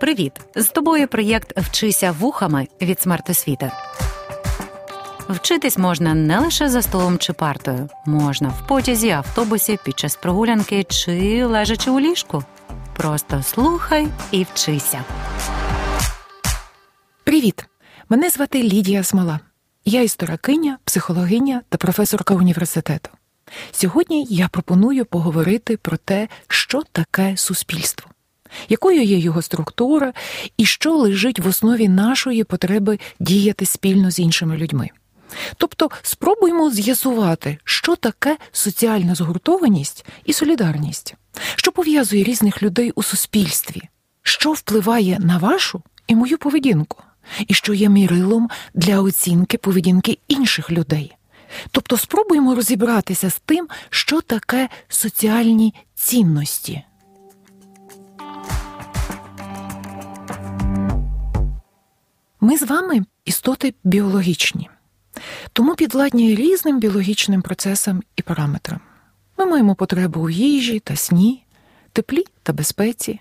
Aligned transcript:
Привіт! 0.00 0.32
З 0.56 0.68
тобою 0.68 1.08
проєкт 1.08 1.58
Вчися 1.58 2.12
вухами 2.12 2.68
від 2.80 3.00
смертосвіти. 3.00 3.70
Вчитись 5.28 5.78
можна 5.78 6.14
не 6.14 6.38
лише 6.38 6.68
за 6.68 6.82
столом 6.82 7.18
чи 7.18 7.32
партою, 7.32 7.88
можна 8.06 8.48
в 8.48 8.66
потязі, 8.66 9.10
автобусі, 9.10 9.78
під 9.84 9.98
час 9.98 10.16
прогулянки 10.16 10.84
чи 10.84 11.44
лежачи 11.44 11.90
у 11.90 12.00
ліжку. 12.00 12.44
Просто 12.96 13.42
слухай 13.42 14.08
і 14.30 14.46
вчися. 14.52 15.04
Привіт! 17.24 17.64
Мене 18.08 18.30
звати 18.30 18.62
Лідія 18.62 19.02
Смола. 19.02 19.40
Я 19.84 20.02
історикиня, 20.02 20.78
психологиня 20.84 21.62
та 21.68 21.78
професорка 21.78 22.34
університету. 22.34 23.10
Сьогодні 23.72 24.26
я 24.30 24.48
пропоную 24.48 25.04
поговорити 25.04 25.76
про 25.76 25.96
те, 25.96 26.28
що 26.48 26.82
таке 26.92 27.36
суспільство, 27.36 28.10
якою 28.68 29.02
є 29.02 29.18
його 29.18 29.42
структура 29.42 30.12
і 30.56 30.64
що 30.64 30.96
лежить 30.96 31.38
в 31.38 31.46
основі 31.48 31.88
нашої 31.88 32.44
потреби 32.44 32.98
діяти 33.20 33.66
спільно 33.66 34.10
з 34.10 34.18
іншими 34.18 34.56
людьми. 34.56 34.88
Тобто 35.56 35.90
спробуймо 36.02 36.70
з'ясувати, 36.70 37.58
що 37.64 37.96
таке 37.96 38.36
соціальна 38.52 39.14
згуртованість 39.14 40.06
і 40.24 40.32
солідарність, 40.32 41.14
що 41.56 41.72
пов'язує 41.72 42.24
різних 42.24 42.62
людей 42.62 42.92
у 42.94 43.02
суспільстві, 43.02 43.82
що 44.22 44.52
впливає 44.52 45.18
на 45.20 45.38
вашу 45.38 45.82
і 46.06 46.16
мою 46.16 46.38
поведінку, 46.38 47.02
і 47.46 47.54
що 47.54 47.74
є 47.74 47.88
мірилом 47.88 48.48
для 48.74 49.00
оцінки 49.00 49.58
поведінки 49.58 50.18
інших 50.28 50.70
людей. 50.70 51.14
Тобто 51.70 51.96
спробуємо 51.96 52.54
розібратися 52.54 53.30
з 53.30 53.38
тим, 53.38 53.68
що 53.90 54.20
таке 54.20 54.68
соціальні 54.88 55.74
цінності. 55.94 56.82
Ми 62.40 62.58
з 62.58 62.62
вами 62.62 63.02
істоти 63.24 63.74
біологічні, 63.84 64.70
тому 65.52 65.74
підладні 65.74 66.34
різним 66.34 66.80
біологічним 66.80 67.42
процесам 67.42 68.02
і 68.16 68.22
параметрам. 68.22 68.80
Ми 69.38 69.46
маємо 69.46 69.74
потребу 69.74 70.20
у 70.20 70.30
їжі 70.30 70.80
та 70.80 70.96
сні, 70.96 71.44
теплі 71.92 72.24
та 72.42 72.52
безпеці. 72.52 73.20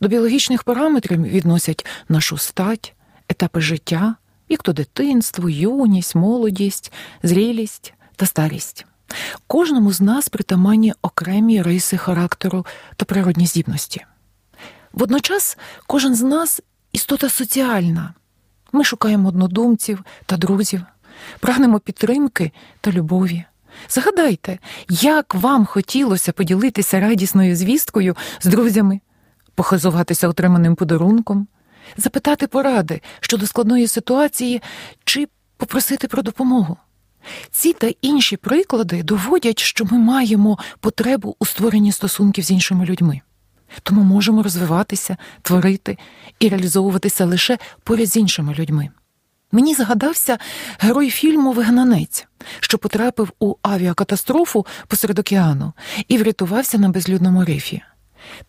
До 0.00 0.08
біологічних 0.08 0.64
параметрів 0.64 1.22
відносять 1.22 1.86
нашу 2.08 2.38
стать, 2.38 2.94
етапи 3.28 3.60
життя, 3.60 4.16
як 4.48 4.62
то 4.62 4.72
дитинство, 4.72 5.48
юність, 5.48 6.14
молодість, 6.14 6.92
зрілість 7.22 7.94
та 8.16 8.26
старість. 8.26 8.86
Кожному 9.46 9.92
з 9.92 10.00
нас 10.00 10.28
притаманні 10.28 10.94
окремі 11.02 11.62
риси 11.62 11.96
характеру 11.96 12.66
та 12.96 13.04
природні 13.04 13.46
здібності. 13.46 14.04
Водночас 14.92 15.58
кожен 15.86 16.14
з 16.14 16.22
нас 16.22 16.60
істота 16.92 17.28
соціальна. 17.28 18.14
Ми 18.76 18.84
шукаємо 18.84 19.28
однодумців 19.28 20.04
та 20.26 20.36
друзів, 20.36 20.82
прагнемо 21.40 21.80
підтримки 21.80 22.52
та 22.80 22.92
любові. 22.92 23.44
Згадайте, 23.88 24.58
як 24.88 25.34
вам 25.34 25.66
хотілося 25.66 26.32
поділитися 26.32 27.00
радісною 27.00 27.56
звісткою 27.56 28.16
з 28.40 28.46
друзями, 28.46 29.00
похизуватися 29.54 30.28
отриманим 30.28 30.74
подарунком, 30.74 31.46
запитати 31.96 32.46
поради 32.46 33.00
щодо 33.20 33.46
складної 33.46 33.88
ситуації 33.88 34.62
чи 35.04 35.28
попросити 35.56 36.08
про 36.08 36.22
допомогу. 36.22 36.76
Ці 37.50 37.72
та 37.72 37.90
інші 38.02 38.36
приклади 38.36 39.02
доводять, 39.02 39.58
що 39.58 39.84
ми 39.84 39.98
маємо 39.98 40.58
потребу 40.80 41.36
у 41.38 41.46
створенні 41.46 41.92
стосунків 41.92 42.44
з 42.44 42.50
іншими 42.50 42.84
людьми, 42.84 43.20
тому 43.82 44.02
можемо 44.02 44.42
розвиватися, 44.42 45.16
творити 45.42 45.98
і 46.38 46.48
реалізовуватися 46.48 47.24
лише 47.24 47.58
поряд 47.84 48.06
з 48.06 48.16
іншими 48.16 48.54
людьми. 48.54 48.88
Мені 49.52 49.74
згадався 49.74 50.38
герой 50.78 51.10
фільму 51.10 51.52
Вигнанець, 51.52 52.26
що 52.60 52.78
потрапив 52.78 53.32
у 53.40 53.54
авіакатастрофу 53.62 54.66
посеред 54.86 55.18
океану 55.18 55.72
і 56.08 56.18
врятувався 56.18 56.78
на 56.78 56.88
безлюдному 56.88 57.44
рифі. 57.44 57.82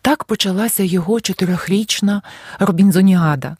Так 0.02 0.24
почалася 0.24 0.82
його 0.82 1.20
чотирьохрічна 1.20 2.22
Робінзоніада. 2.58 3.56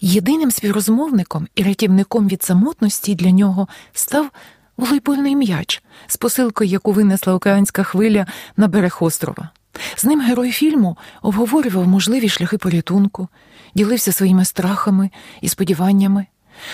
Єдиним 0.00 0.50
співрозмовником 0.50 1.48
і 1.54 1.62
рятівником 1.62 2.28
від 2.28 2.42
самотності 2.42 3.14
для 3.14 3.30
нього 3.30 3.68
став 3.92 4.30
волейбольний 4.76 5.36
м'яч 5.36 5.82
з 6.06 6.16
посилкою, 6.16 6.70
яку 6.70 6.92
винесла 6.92 7.34
океанська 7.34 7.82
хвиля 7.82 8.26
на 8.56 8.68
берег 8.68 8.98
острова. 9.00 9.50
З 9.96 10.04
ним 10.04 10.20
герой 10.20 10.52
фільму 10.52 10.96
обговорював 11.22 11.88
можливі 11.88 12.28
шляхи 12.28 12.58
порятунку, 12.58 13.28
ділився 13.74 14.12
своїми 14.12 14.44
страхами 14.44 15.10
і 15.40 15.48
сподіваннями. 15.48 16.26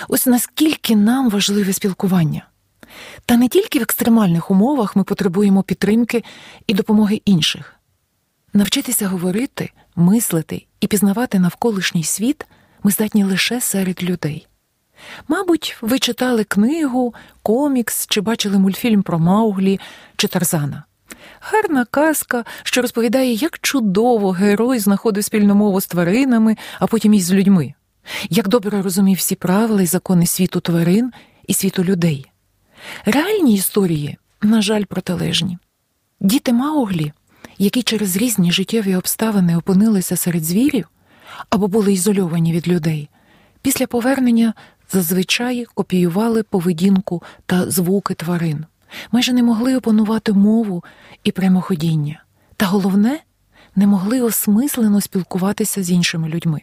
Ось 0.09 0.27
наскільки 0.27 0.97
нам 0.97 1.31
важливе 1.31 1.73
спілкування. 1.73 2.49
Та 3.27 3.37
не 3.37 3.49
тільки 3.49 3.79
в 3.79 3.83
екстремальних 3.83 4.51
умовах 4.51 4.97
ми 4.97 5.05
потребуємо 5.05 5.63
підтримки 5.63 6.25
і 6.67 6.75
допомоги 6.75 7.23
інших. 7.25 7.75
Навчитися 8.53 9.09
говорити, 9.09 9.71
мислити 9.97 10.67
і 10.81 10.87
пізнавати 10.87 11.39
навколишній 11.39 12.05
світ 12.05 12.47
ми 12.83 12.91
здатні 12.91 13.25
лише 13.25 13.61
серед 13.61 14.03
людей. 14.03 14.47
Мабуть, 15.29 15.77
ви 15.81 15.99
читали 15.99 16.45
книгу, 16.45 17.15
комікс 17.43 18.07
чи 18.07 18.21
бачили 18.21 18.59
мультфільм 18.59 19.03
про 19.03 19.19
Мауглі 19.19 19.81
чи 20.17 20.29
Тарзана. 20.29 20.85
Гарна 21.41 21.85
казка, 21.85 22.45
що 22.63 22.83
розповідає, 22.83 23.33
як 23.33 23.59
чудово 23.59 24.31
герой 24.31 24.79
знаходив 24.79 25.25
спільну 25.25 25.55
мову 25.55 25.81
з 25.81 25.87
тваринами, 25.87 26.57
а 26.79 26.87
потім 26.87 27.15
і 27.15 27.21
з 27.21 27.33
людьми, 27.33 27.75
як 28.31 28.49
добре 28.49 28.83
розумів 28.83 29.17
всі 29.17 29.35
правила 29.35 29.83
і 29.83 29.87
закони 29.87 30.27
світу 30.27 30.61
тварин 30.61 31.13
і 31.47 31.55
світу 31.55 31.85
людей. 31.85 32.27
Реальні 33.05 33.55
історії, 33.55 34.17
на 34.43 34.63
жаль, 34.63 34.85
протилежні. 34.85 35.59
Діти 36.21 36.53
Мауглі, 36.53 37.13
які 37.59 37.83
через 37.83 38.17
різні 38.17 38.53
життєві 38.53 38.97
обставини 38.97 39.57
опинилися 39.57 40.17
серед 40.17 40.45
звірів 40.45 40.89
або 41.51 41.69
були 41.69 41.93
ізольовані 41.93 42.53
від 42.53 42.69
людей, 42.69 43.09
після 43.63 43.87
повернення 43.87 44.55
зазвичай 44.93 45.67
копіювали 45.75 46.43
поведінку 46.43 47.23
та 47.47 47.71
звуки 47.71 48.15
тварин, 48.15 48.65
майже 49.13 49.33
не 49.33 49.43
могли 49.43 49.77
опанувати 49.77 50.33
мову 50.33 50.85
і 51.25 51.33
прямоходіння, 51.33 52.23
та 52.57 52.67
головне, 52.67 53.21
не 53.77 53.87
могли 53.87 54.21
осмислено 54.21 55.01
спілкуватися 55.01 55.83
з 55.83 55.91
іншими 55.91 56.29
людьми. 56.29 56.61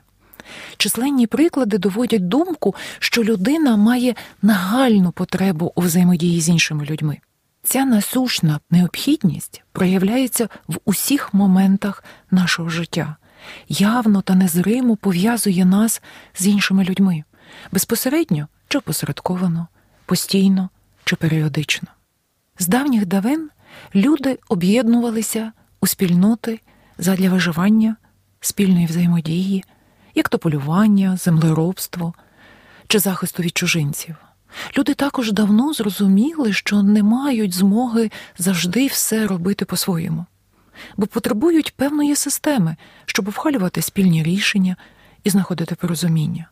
Численні 0.78 1.28
приклади 1.28 1.78
доводять 1.78 2.28
думку, 2.28 2.76
що 3.00 3.24
людина 3.24 3.78
має 3.78 4.16
нагальну 4.42 5.12
потребу 5.12 5.72
у 5.76 5.82
взаємодії 5.82 6.42
з 6.42 6.50
іншими 6.50 6.86
людьми. 6.86 7.18
Ця 7.64 7.86
насущна 7.86 8.60
необхідність 8.72 9.64
проявляється 9.72 10.50
в 10.68 10.80
усіх 10.86 11.34
моментах 11.34 12.04
нашого 12.32 12.70
життя, 12.70 13.16
явно 13.70 14.22
та 14.22 14.36
незримо 14.36 14.96
пов'язує 14.96 15.66
нас 15.66 16.02
з 16.36 16.48
іншими 16.48 16.84
людьми, 16.84 17.24
безпосередньо 17.72 18.48
чи 18.68 18.80
посередковано, 18.80 19.68
постійно 20.06 20.70
чи 21.04 21.16
періодично. 21.16 21.95
З 22.60 22.68
давніх 22.68 23.06
давен 23.06 23.50
люди 23.96 24.40
об'єднувалися 24.50 25.52
у 25.82 25.88
спільноти 25.88 26.60
задля 26.98 27.30
виживання, 27.30 27.96
спільної 28.40 28.86
взаємодії, 28.86 29.64
як 30.16 30.30
то 30.30 30.40
полювання, 30.40 31.18
землеробство 31.18 32.14
чи 32.88 33.00
захисту 33.00 33.44
від 33.44 33.58
чужинців. 33.58 34.16
Люди 34.78 34.94
також 34.94 35.32
давно 35.32 35.74
зрозуміли, 35.74 36.54
що 36.54 36.84
не 36.84 37.04
мають 37.04 37.54
змоги 37.54 38.12
завжди 38.38 38.88
все 38.88 39.28
робити 39.28 39.66
по-своєму, 39.66 40.26
бо 40.98 41.08
потребують 41.08 41.74
певної 41.76 42.16
системи, 42.16 42.76
щоб 43.06 43.28
обхалювати 43.28 43.82
спільні 43.82 44.24
рішення 44.24 44.76
і 45.24 45.30
знаходити 45.30 45.76
порозуміння. 45.76 46.50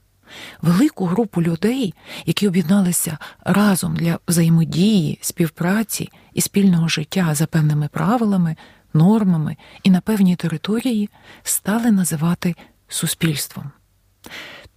Велику 0.62 1.06
групу 1.06 1.42
людей, 1.42 1.94
які 2.26 2.48
об'єдналися 2.48 3.18
разом 3.46 3.96
для 3.96 4.20
взаємодії, 4.28 5.20
співпраці 5.22 6.10
і 6.34 6.42
спільного 6.42 6.88
життя 6.88 7.36
за 7.36 7.46
певними 7.46 7.88
правилами, 7.88 8.56
нормами 8.94 9.58
і 9.84 9.90
на 9.90 10.02
певній 10.02 10.36
території, 10.36 11.10
стали 11.44 11.92
називати 11.92 12.56
суспільством. 12.88 13.72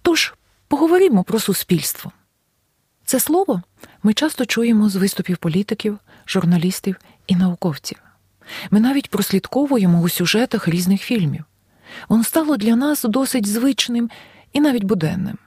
Тож 0.01 0.33
поговоримо 0.67 1.23
про 1.23 1.39
суспільство. 1.39 2.11
Це 3.05 3.19
слово 3.19 3.61
ми 4.03 4.13
часто 4.13 4.45
чуємо 4.45 4.89
з 4.89 4.95
виступів 4.95 5.37
політиків, 5.37 5.99
журналістів 6.27 6.95
і 7.27 7.35
науковців. 7.35 7.97
Ми 8.71 8.79
навіть 8.79 9.09
прослідковуємо 9.09 10.01
у 10.01 10.09
сюжетах 10.09 10.67
різних 10.67 11.01
фільмів. 11.01 11.43
Воно 12.09 12.23
стало 12.23 12.57
для 12.57 12.75
нас 12.75 13.03
досить 13.03 13.47
звичним 13.47 14.09
і 14.53 14.61
навіть 14.61 14.83
буденним. 14.83 15.37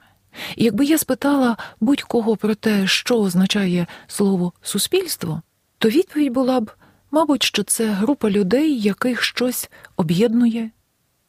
І 0.55 0.63
якби 0.63 0.85
я 0.85 0.97
спитала 0.97 1.57
будь-кого 1.79 2.35
про 2.35 2.55
те, 2.55 2.87
що 2.87 3.19
означає 3.19 3.87
слово 4.07 4.53
суспільство, 4.61 5.41
то 5.77 5.89
відповідь 5.89 6.33
була 6.33 6.59
б, 6.59 6.71
мабуть, 7.11 7.43
що 7.43 7.63
це 7.63 7.91
група 7.91 8.29
людей, 8.29 8.79
яких 8.79 9.23
щось 9.23 9.69
об'єднує, 9.95 10.69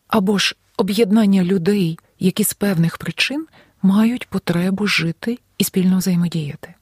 або 0.08 0.38
ж 0.38 0.56
об'єднання 0.76 1.44
людей, 1.44 1.98
які 2.18 2.44
з 2.44 2.54
певних 2.54 2.98
причин 2.98 3.46
мають 3.82 4.28
потребу 4.28 4.86
жити 4.86 5.38
і 5.58 5.64
спільно 5.64 5.98
взаємодіяти. 5.98 6.74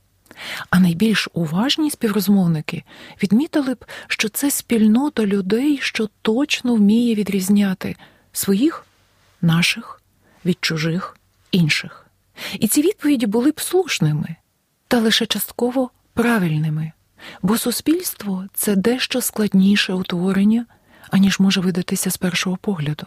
А 0.70 0.80
найбільш 0.80 1.28
уважні 1.32 1.90
співрозмовники 1.90 2.84
відмітили 3.22 3.74
б, 3.74 3.84
що 4.06 4.28
це 4.28 4.50
спільнота 4.50 5.26
людей, 5.26 5.78
що 5.82 6.08
точно 6.22 6.74
вміє 6.74 7.14
відрізняти 7.14 7.96
своїх, 8.32 8.86
наших 9.42 9.99
від 10.44 10.58
чужих 10.60 11.16
інших. 11.52 12.06
І 12.58 12.68
ці 12.68 12.82
відповіді 12.82 13.26
були 13.26 13.50
б 13.50 13.60
слушними, 13.60 14.36
та 14.88 14.98
лише 14.98 15.26
частково 15.26 15.90
правильними, 16.14 16.92
бо 17.42 17.58
суспільство 17.58 18.44
це 18.54 18.76
дещо 18.76 19.20
складніше 19.20 19.92
утворення, 19.92 20.66
аніж 21.10 21.40
може 21.40 21.60
видатися 21.60 22.10
з 22.10 22.16
першого 22.16 22.56
погляду. 22.56 23.06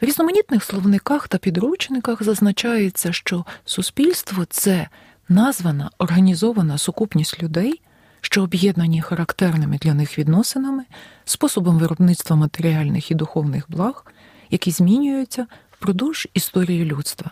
В 0.00 0.04
різноманітних 0.04 0.64
словниках 0.64 1.28
та 1.28 1.38
підручниках 1.38 2.22
зазначається, 2.22 3.12
що 3.12 3.44
суспільство 3.64 4.44
це 4.44 4.88
названа 5.28 5.90
організована 5.98 6.78
сукупність 6.78 7.42
людей, 7.42 7.80
що 8.20 8.42
об'єднані 8.42 9.02
характерними 9.02 9.78
для 9.78 9.94
них 9.94 10.18
відносинами, 10.18 10.84
способом 11.24 11.78
виробництва 11.78 12.36
матеріальних 12.36 13.10
і 13.10 13.14
духовних 13.14 13.64
благ, 13.68 14.06
які 14.50 14.70
змінюються 14.70 15.46
впродовж 15.78 16.28
історії 16.34 16.84
людства. 16.84 17.30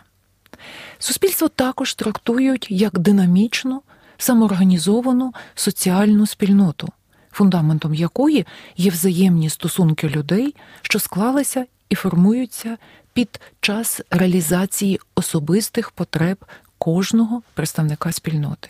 Суспільство 0.99 1.47
також 1.47 1.93
трактують 1.93 2.67
як 2.69 2.99
динамічну, 2.99 3.81
самоорганізовану 4.17 5.33
соціальну 5.55 6.25
спільноту, 6.25 6.89
фундаментом 7.31 7.93
якої 7.93 8.45
є 8.77 8.91
взаємні 8.91 9.49
стосунки 9.49 10.09
людей, 10.09 10.55
що 10.81 10.99
склалися 10.99 11.65
і 11.89 11.95
формуються 11.95 12.77
під 13.13 13.41
час 13.59 14.01
реалізації 14.09 14.99
особистих 15.15 15.91
потреб 15.91 16.45
кожного 16.77 17.41
представника 17.53 18.11
спільноти. 18.11 18.69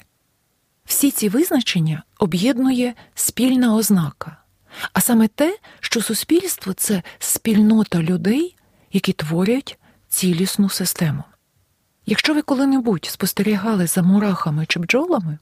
Всі 0.86 1.12
ці 1.12 1.30
визначення 1.30 2.04
об'єднує 2.19 2.94
спільна 3.16 3.75
ознака, 3.75 4.38
а 4.94 5.01
саме 5.01 5.27
те, 5.27 5.57
що 5.80 6.01
суспільство 6.01 6.74
це 6.74 7.04
спільнота 7.19 8.00
людей, 8.00 8.56
які 8.95 9.13
творять 9.13 9.77
цілісну 10.07 10.69
систему. 10.69 11.24
Якщо 12.06 12.33
ви 12.33 12.42
коли-небудь 12.42 13.06
спостерігали 13.06 13.88
за 13.88 14.01
мурахами 14.01 14.65
чи 14.65 14.80
бджолами, 14.80 15.38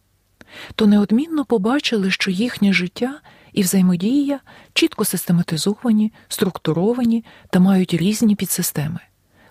то 0.75 0.87
неодмінно 0.87 1.45
побачили, 1.45 2.11
що 2.11 2.31
їхнє 2.31 2.73
життя 2.73 3.19
і 3.53 3.61
взаємодія 3.61 4.39
чітко 4.73 5.05
систематизовані, 5.05 6.13
структуровані 6.27 7.25
та 7.49 7.59
мають 7.59 7.93
різні 7.93 8.35
підсистеми. 8.35 8.99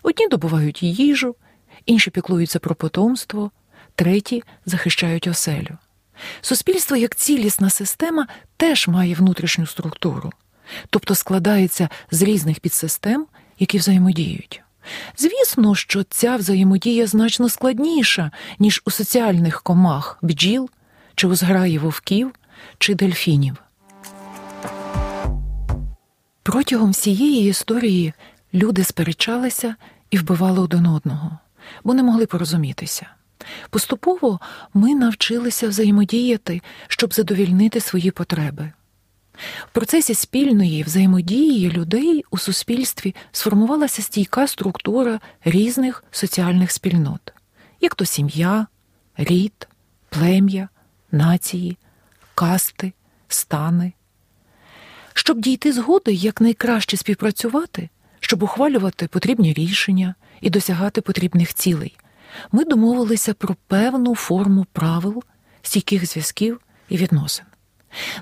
Одні 0.03 0.29
добувають 0.29 0.83
їжу, 0.83 1.37
інші 1.87 2.11
піклуються 2.11 2.59
про 2.59 2.75
потомство, 2.75 3.51
треті 3.95 4.43
захищають 4.67 5.27
оселю. 5.27 5.79
Суспільство 6.41 6.97
як 6.97 7.15
цілісна 7.15 7.71
система 7.71 8.27
теж 8.57 8.89
має 8.89 9.15
внутрішню 9.15 9.67
структуру, 9.67 10.33
тобто 10.91 11.15
складається 11.15 11.89
з 12.11 12.23
різних 12.23 12.61
підсистем, 12.61 13.27
які 13.63 13.79
взаємодіють. 13.79 14.63
Звісно, 15.17 15.75
що 15.75 16.03
ця 16.03 16.37
взаємодія 16.37 17.07
значно 17.07 17.49
складніша, 17.49 18.31
ніж 18.59 18.83
у 18.85 18.91
соціальних 18.91 19.63
комах 19.63 20.19
бджіл, 20.23 20.71
чи 21.15 21.27
у 21.27 21.35
зграї 21.35 21.79
вовків, 21.79 22.33
чи 22.79 22.95
дельфінів. 22.95 23.57
Протягом 26.43 26.91
всієї 26.91 27.49
історії 27.49 28.13
люди 28.55 28.85
сперечалися 28.85 29.75
і 30.11 30.19
вбивали 30.19 30.61
один 30.61 30.87
одного, 30.87 31.39
бо 31.85 31.95
не 31.95 32.03
могли 32.03 32.27
порозумітися. 32.27 33.07
Поступово 33.71 34.41
ми 34.75 34.95
навчилися 34.95 35.69
взаємодіяти, 35.69 36.63
щоб 36.89 37.15
задовільнити 37.15 37.81
свої 37.81 38.11
потреби. 38.11 38.73
В 39.67 39.73
процесі 39.73 40.15
спільної 40.15 40.83
взаємодії 40.83 41.71
людей 41.71 42.25
у 42.31 42.39
суспільстві 42.39 43.15
сформувалася 43.33 44.03
стійка 44.03 44.47
структура 44.47 45.21
різних 45.45 46.05
соціальних 46.11 46.71
спільнот, 46.71 47.33
як 47.81 47.95
то 47.95 48.05
сім'я, 48.05 48.67
рід, 49.17 49.69
плем'я, 50.09 50.69
нації, 51.13 51.77
касти, 52.35 52.93
стани. 53.29 53.93
Щоб 55.15 55.41
дійти 55.41 55.73
згоди 55.73 56.13
якнайкраще 56.13 56.97
співпрацювати, 56.97 57.89
щоб 58.21 58.43
ухвалювати 58.43 59.07
потрібні 59.07 59.53
рішення 59.53 60.15
і 60.41 60.51
досягати 60.51 61.01
потрібних 61.01 61.55
цілей, 61.55 61.97
ми 62.53 62.65
домовилися 62.65 63.35
про 63.35 63.57
певну 63.67 64.15
форму 64.15 64.67
правил, 64.73 65.23
стійких 65.63 66.07
зв'язків 66.07 66.61
і 66.89 66.97
відносин. 66.97 67.47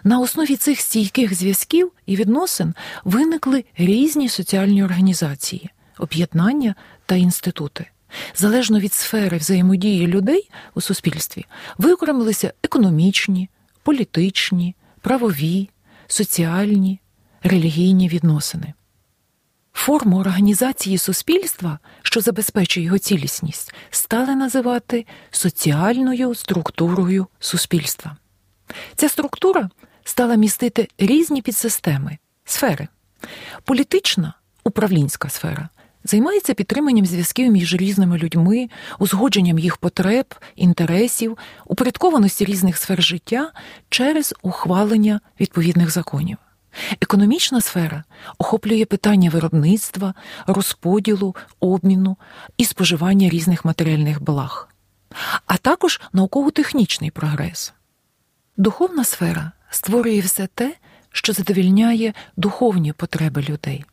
На 0.04 0.20
основі 0.20 0.56
цих 0.56 0.80
стійких 0.80 1.34
зв'язків 1.34 1.92
і 2.06 2.16
відносин 2.16 2.74
виникли 3.04 3.64
різні 3.76 4.28
соціальні 4.28 4.84
організації, 4.84 5.70
об'єднання 5.98 6.74
та 7.06 7.14
інститути. 7.14 7.86
Залежно 8.34 8.80
від 8.80 8.92
сфери 8.92 9.36
взаємодії 9.36 10.06
людей 10.06 10.50
у 10.74 10.80
суспільстві, 10.80 11.46
виокремилися 11.78 12.52
економічні, 12.62 13.48
політичні, 13.82 14.74
правові, 15.00 15.68
соціальні, 16.06 17.00
релігійні 17.42 18.08
відносини. 18.08 18.72
Форму 19.72 20.18
організації 20.18 20.98
суспільства, 20.98 21.78
що 22.02 22.20
забезпечує 22.20 22.86
його 22.86 22.98
цілісність, 22.98 23.74
стали 23.90 24.34
називати 24.34 25.06
соціальною 25.30 26.34
структурою 26.34 27.26
суспільства. 27.40 28.16
Ця 28.96 29.08
структура 29.08 29.70
стала 30.04 30.34
містити 30.34 30.88
різні 30.98 31.42
підсистеми, 31.42 32.18
сфери. 32.44 32.88
Політична 33.64 34.34
управлінська 34.64 35.28
сфера 35.28 35.68
займається 36.04 36.54
підтриманням 36.54 37.06
зв'язків 37.06 37.52
між 37.52 37.74
різними 37.74 38.18
людьми, 38.18 38.68
узгодженням 38.98 39.58
їх 39.58 39.76
потреб, 39.76 40.34
інтересів, 40.56 41.38
упорядкованості 41.66 42.44
різних 42.44 42.76
сфер 42.76 43.02
життя 43.02 43.52
через 43.88 44.34
ухвалення 44.42 45.20
відповідних 45.40 45.90
законів. 45.90 46.36
Економічна 47.00 47.60
сфера 47.60 48.04
охоплює 48.38 48.84
питання 48.84 49.30
виробництва, 49.30 50.14
розподілу, 50.46 51.36
обміну 51.60 52.16
і 52.56 52.64
споживання 52.64 53.28
різних 53.28 53.64
матеріальних 53.64 54.22
благ, 54.22 54.68
а 55.46 55.56
також 55.56 56.00
науково-технічний 56.12 57.10
прогрес. 57.10 57.72
Духовна 58.60 59.04
сфера 59.04 59.52
створює 59.70 60.20
все 60.20 60.46
те, 60.46 60.74
що 61.12 61.32
задовільняє 61.32 62.12
духовні 62.36 62.92
потреби 62.92 63.42
людей, 63.42 63.84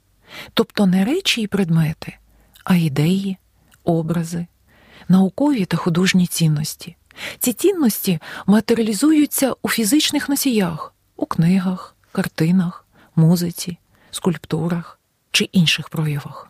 тобто 0.53 0.85
не 0.85 1.05
речі 1.05 1.41
і 1.41 1.47
предмети, 1.47 2.17
а 2.63 2.75
ідеї, 2.75 3.37
образи, 3.83 4.47
наукові 5.09 5.65
та 5.65 5.77
художні 5.77 6.27
цінності. 6.27 6.95
Ці 7.39 7.53
цінності 7.53 8.19
матеріалізуються 8.45 9.55
у 9.61 9.69
фізичних 9.69 10.29
носіях, 10.29 10.93
у 11.15 11.25
книгах, 11.25 11.95
картинах, 12.11 12.85
музиці, 13.15 13.77
скульптурах 14.11 14.99
чи 15.31 15.43
інших 15.43 15.89
проявах. 15.89 16.49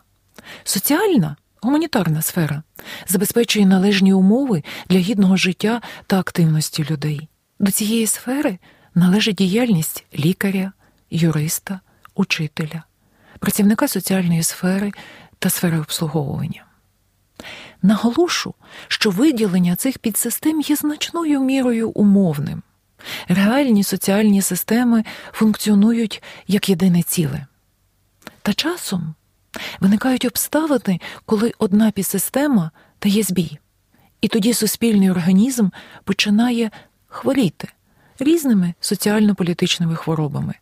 Соціальна 0.64 1.36
гуманітарна 1.60 2.22
сфера 2.22 2.62
забезпечує 3.08 3.66
належні 3.66 4.12
умови 4.12 4.62
для 4.88 4.98
гідного 4.98 5.36
життя 5.36 5.80
та 6.06 6.18
активності 6.18 6.84
людей. 6.90 7.28
До 7.58 7.70
цієї 7.70 8.06
сфери 8.06 8.58
належить 8.94 9.36
діяльність 9.36 10.04
лікаря, 10.18 10.72
юриста, 11.10 11.80
учителя, 12.14 12.82
працівника 13.38 13.88
соціальної 13.88 14.42
сфери 14.42 14.92
та 15.38 15.50
сфери 15.50 15.78
обслуговування. 15.78 16.64
Наголошу, 17.82 18.54
що 18.88 19.10
виділення 19.10 19.76
цих 19.76 19.98
підсистем 19.98 20.60
є 20.60 20.76
значною 20.76 21.40
мірою 21.40 21.90
умовним. 21.90 22.62
Реальні 23.28 23.84
соціальні 23.84 24.42
системи 24.42 25.04
функціонують 25.32 26.22
як 26.46 26.68
єдине 26.68 27.02
ціле. 27.02 27.46
Та 28.42 28.52
часом 28.52 29.14
виникають 29.80 30.24
обставини, 30.24 31.00
коли 31.26 31.52
одна 31.58 31.90
підсистема 31.90 32.70
дає 33.02 33.22
збій, 33.22 33.58
і 34.20 34.28
тоді 34.28 34.54
суспільний 34.54 35.10
організм 35.10 35.68
починає 36.04 36.70
хворіти 37.08 37.68
різними 38.18 38.74
соціально-політичними 38.80 39.96
хворобами, 39.96 40.54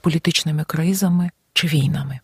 політичними 0.00 0.64
кризами 0.64 1.30
чи 1.52 1.66
війнами. 1.66 2.20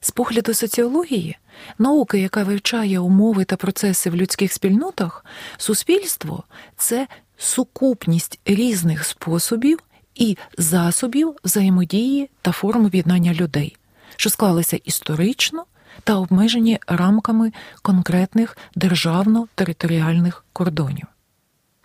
З 0.00 0.10
погляду 0.10 0.54
соціології, 0.54 1.36
науки, 1.78 2.18
яка 2.18 2.42
вивчає 2.44 2.98
умови 2.98 3.44
та 3.44 3.56
процеси 3.56 4.10
в 4.10 4.16
людських 4.16 4.52
спільнотах, 4.52 5.24
суспільство 5.56 6.44
це 6.76 7.08
сукупність 7.36 8.40
різних 8.44 9.04
способів 9.04 9.78
і 10.14 10.36
засобів 10.58 11.36
взаємодії 11.44 12.30
та 12.42 12.52
форм 12.52 12.84
об'єднання 12.84 13.34
людей, 13.34 13.76
що 14.16 14.30
склалися 14.30 14.76
історично 14.84 15.64
та 16.04 16.14
обмежені 16.14 16.78
рамками 16.86 17.52
конкретних 17.82 18.58
державно-територіальних 18.74 20.44
кордонів. 20.52 21.06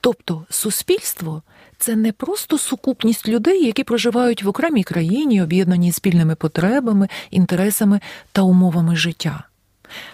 Тобто 0.02 0.46
суспільство 0.50 1.44
це 1.78 1.96
не 1.96 2.12
просто 2.12 2.58
сукупність 2.58 3.28
людей, 3.28 3.66
які 3.66 3.84
проживають 3.84 4.44
в 4.44 4.48
окремій 4.48 4.84
країні, 4.84 5.42
об'єднані 5.42 5.92
спільними 5.92 6.36
потребами, 6.36 7.08
інтересами 7.32 8.00
та 8.32 8.42
умовами 8.42 8.96
життя. 8.96 9.44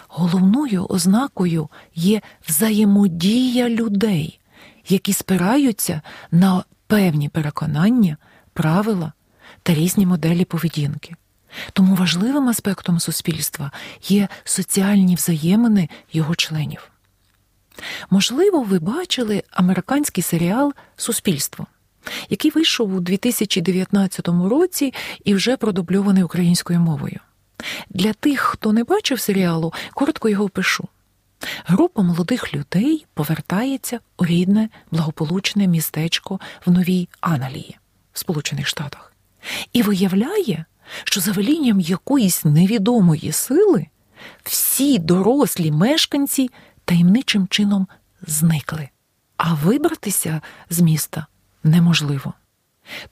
Головною 0.08 0.86
ознакою 0.88 1.68
є 1.94 2.20
взаємодія 2.48 3.68
людей, 3.68 4.40
які 4.88 5.12
спираються 5.12 6.02
на 6.30 6.64
певні 6.86 7.28
переконання, 7.28 8.16
правила 8.52 9.12
та 9.62 9.74
різні 9.74 10.06
моделі 10.06 10.44
поведінки. 10.44 11.14
Тому 11.72 11.94
важливим 11.94 12.48
аспектом 12.48 13.00
суспільства 13.00 13.70
є 14.08 14.28
соціальні 14.44 15.14
взаємини 15.14 15.88
його 16.12 16.34
членів. 16.34 16.90
Можливо, 18.10 18.62
ви 18.62 18.78
бачили 18.78 19.42
американський 19.50 20.22
серіал 20.22 20.72
Суспільство, 20.96 21.66
який 22.28 22.50
вийшов 22.50 22.94
у 22.94 23.00
2019 23.00 24.28
році 24.28 24.94
і 25.24 25.34
вже 25.34 25.56
продубльований 25.56 26.22
українською 26.22 26.80
мовою. 26.80 27.20
Для 27.90 28.12
тих, 28.12 28.40
хто 28.40 28.72
не 28.72 28.84
бачив 28.84 29.20
серіалу, 29.20 29.72
коротко 29.94 30.28
його 30.28 30.44
опишу. 30.44 30.88
Група 31.66 32.02
молодих 32.02 32.54
людей 32.54 33.06
повертається 33.14 34.00
у 34.18 34.26
рідне 34.26 34.68
благополучне 34.90 35.66
містечко 35.66 36.40
в 36.66 36.70
Новій 36.70 37.08
Аналії 37.20 37.78
в 38.12 38.18
Сполучених 38.18 38.66
Штатах 38.66 39.12
і 39.72 39.82
виявляє, 39.82 40.64
що 41.04 41.20
за 41.20 41.32
велінням 41.32 41.80
якоїсь 41.80 42.44
невідомої 42.44 43.32
сили 43.32 43.86
всі 44.42 44.98
дорослі 44.98 45.70
мешканці 45.70 46.50
таємничим 46.84 47.48
чином 47.48 47.86
зникли, 48.26 48.88
а 49.36 49.54
вибратися 49.54 50.40
з 50.70 50.80
міста 50.80 51.26
неможливо. 51.64 52.34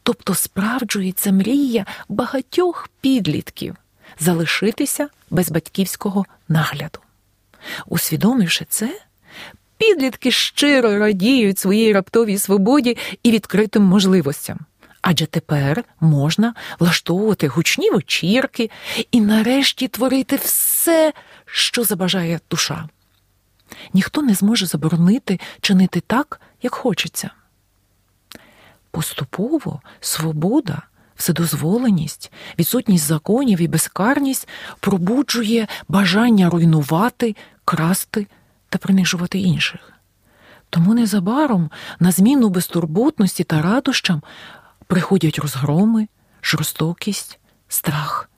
Тобто 0.02 0.34
справджується 0.34 1.32
мрія 1.32 1.86
багатьох 2.08 2.88
підлітків 3.00 3.76
залишитися 4.20 5.08
без 5.30 5.50
батьківського 5.50 6.26
нагляду. 6.48 6.98
Усвідомивши 7.86 8.66
це, 8.68 9.00
підлітки 9.78 10.30
щиро 10.30 10.98
радіють 10.98 11.58
своїй 11.58 11.92
раптовій 11.92 12.38
свободі 12.38 12.96
і 13.22 13.30
відкритим 13.30 13.82
можливостям. 13.82 14.58
Адже 15.02 15.26
тепер 15.26 15.84
можна 16.00 16.54
влаштовувати 16.78 17.48
гучні 17.48 17.90
вечірки 17.90 18.70
і 19.10 19.20
нарешті 19.20 19.88
творити 19.88 20.36
все, 20.36 21.12
що 21.44 21.84
забажає 21.84 22.40
душа. 22.50 22.88
Ніхто 23.92 24.22
не 24.22 24.34
зможе 24.34 24.66
заборонити 24.66 25.40
чинити 25.60 26.00
так, 26.00 26.40
як 26.62 26.74
хочеться. 26.74 27.30
Поступово 28.90 29.80
свобода, 30.00 30.82
вседозволеність, 31.16 32.32
відсутність 32.58 33.04
законів 33.04 33.60
і 33.60 33.68
безкарність 33.68 34.48
пробуджує 34.80 35.68
бажання 35.88 36.50
руйнувати, 36.50 37.36
красти 37.64 38.26
та 38.68 38.78
принижувати 38.78 39.38
інших. 39.38 39.92
Тому 40.70 40.94
незабаром 40.94 41.70
на 42.00 42.12
зміну 42.12 42.48
безтурботності 42.48 43.44
та 43.44 43.62
радощам 43.62 44.22
приходять 44.88 45.38
розгроми, 45.38 46.08
жорстокість, 46.42 47.38
страх 47.68 48.30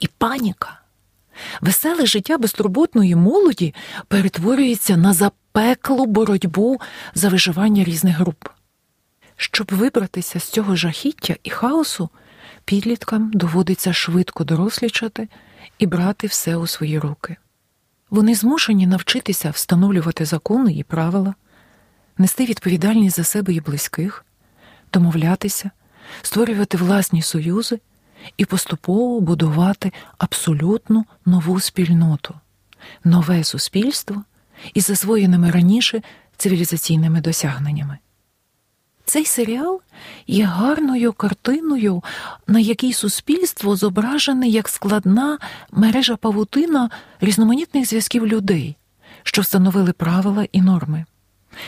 і 0.00 0.08
паніка. 0.08 0.80
Веселе 1.60 2.06
життя 2.06 2.38
безтурботної 2.38 3.16
молоді 3.16 3.74
перетворюється 4.08 4.96
на 4.96 5.12
запеклу 5.12 6.06
боротьбу 6.06 6.80
за 7.14 7.28
виживання 7.28 7.84
різних 7.84 8.16
груп. 8.16 8.48
Щоб 9.36 9.70
вибратися 9.72 10.40
з 10.40 10.44
цього 10.44 10.76
жахіття 10.76 11.36
і 11.42 11.50
хаосу, 11.50 12.08
підліткам 12.64 13.30
доводиться 13.34 13.92
швидко 13.92 14.44
дорослічати 14.44 15.28
і 15.78 15.86
брати 15.86 16.26
все 16.26 16.56
у 16.56 16.66
свої 16.66 16.98
руки. 16.98 17.36
Вони 18.10 18.34
змушені 18.34 18.86
навчитися 18.86 19.50
встановлювати 19.50 20.24
закони 20.24 20.72
і 20.72 20.82
правила, 20.82 21.34
нести 22.18 22.44
відповідальність 22.44 23.16
за 23.16 23.24
себе 23.24 23.52
і 23.52 23.60
близьких, 23.60 24.24
домовлятися, 24.92 25.70
створювати 26.22 26.76
власні 26.76 27.22
союзи 27.22 27.80
і 28.36 28.44
поступово 28.44 29.20
будувати 29.20 29.92
абсолютно 30.18 31.04
нову 31.26 31.60
спільноту, 31.60 32.34
нове 33.04 33.44
суспільство 33.44 34.22
із 34.74 34.84
засвоєними 34.84 35.50
раніше 35.50 36.02
цивілізаційними 36.36 37.20
досягненнями. 37.20 37.98
Цей 39.04 39.24
серіал 39.24 39.80
є 40.26 40.44
гарною 40.44 41.12
картиною, 41.12 42.02
на 42.46 42.58
якій 42.58 42.92
суспільство 42.92 43.76
зображене 43.76 44.48
як 44.48 44.68
складна 44.68 45.38
мережа 45.72 46.16
павутина 46.16 46.90
різноманітних 47.20 47.88
зв'язків 47.88 48.26
людей, 48.26 48.76
що 49.22 49.42
встановили 49.42 49.92
правила 49.92 50.46
і 50.52 50.62
норми. 50.62 51.04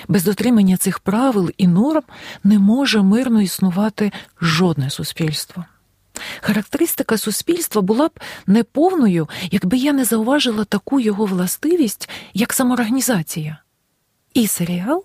Без 0.09 0.25
дотримання 0.25 0.77
цих 0.77 0.99
правил 0.99 1.51
і 1.59 1.69
норм 1.69 2.03
не 2.45 2.59
може 2.59 3.03
мирно 3.03 3.43
існувати 3.43 4.13
жодне 4.41 4.91
суспільство. 4.91 5.65
Характеристика 6.41 7.19
суспільства 7.19 7.83
була 7.83 8.09
б 8.09 8.21
неповною, 8.47 9.29
якби 9.51 9.77
я 9.77 9.93
не 9.93 10.05
зауважила 10.05 10.65
таку 10.65 11.01
його 11.01 11.25
властивість, 11.25 12.09
як 12.35 12.53
самоорганізація. 12.53 13.59
І 14.35 14.47
серіал, 14.47 15.05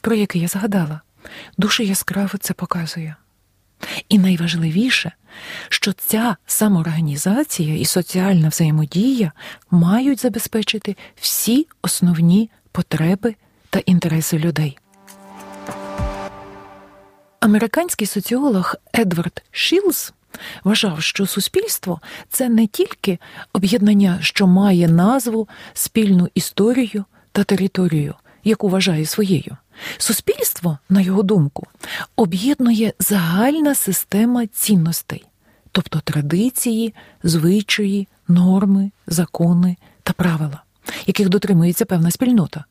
про 0.00 0.14
який 0.14 0.42
я 0.42 0.48
згадала, 0.48 1.00
дуже 1.58 1.84
яскраво 1.84 2.38
це 2.40 2.54
показує. 2.54 3.16
І 4.08 4.18
найважливіше, 4.18 5.12
що 5.68 5.92
ця 5.92 6.36
самоорганізація 6.46 7.76
і 7.76 7.84
соціальна 7.84 8.48
взаємодія 8.48 9.32
мають 9.70 10.20
забезпечити 10.20 10.96
всі 11.16 11.66
основні 11.82 12.50
потреби 12.72 13.34
та 13.70 13.78
інтереси 13.78 14.38
людей. 14.38 14.78
Американський 17.40 18.06
соціолог 18.06 18.74
Едвард 18.98 19.42
Шілз 19.50 20.12
вважав, 20.64 21.02
що 21.02 21.26
суспільство 21.26 22.00
це 22.28 22.48
не 22.48 22.66
тільки 22.66 23.18
об'єднання, 23.52 24.18
що 24.20 24.46
має 24.46 24.88
назву, 24.88 25.48
спільну 25.72 26.28
історію 26.34 27.04
та 27.32 27.44
територію, 27.44 28.14
яку 28.44 28.68
вважає 28.68 29.06
своєю. 29.06 29.56
Суспільство, 29.98 30.78
на 30.88 31.00
його 31.00 31.22
думку, 31.22 31.66
об'єднує 32.16 32.92
загальна 32.98 33.74
система 33.74 34.46
цінностей, 34.46 35.24
тобто 35.72 36.00
традиції, 36.00 36.94
звичаї, 37.22 38.08
норми, 38.28 38.90
закони 39.06 39.76
та 40.02 40.12
правила, 40.12 40.62
яких 41.06 41.28
дотримується 41.28 41.84
певна 41.84 42.10
спільнота, 42.10 42.64